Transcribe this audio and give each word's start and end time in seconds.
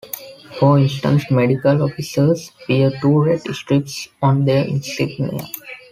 For 0.59 0.79
instance, 0.79 1.29
medical 1.29 1.83
officers 1.83 2.51
bear 2.67 2.89
two 3.01 3.21
red 3.21 3.41
stripes 3.55 4.07
on 4.19 4.45
their 4.45 4.65
insignia. 4.65 5.45